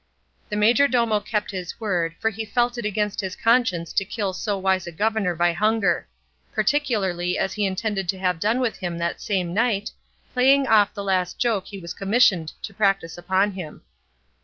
[0.49, 4.57] The majordomo kept his word, for he felt it against his conscience to kill so
[4.57, 6.07] wise a governor by hunger;
[6.55, 9.91] particularly as he intended to have done with him that same night,
[10.33, 13.83] playing off the last joke he was commissioned to practise upon him.